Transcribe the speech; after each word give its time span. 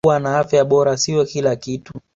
Kuwa 0.03 0.19
na 0.19 0.37
afya 0.39 0.65
bora 0.65 0.97
sio 0.97 1.25
kila 1.25 1.55
kitu 1.55 1.93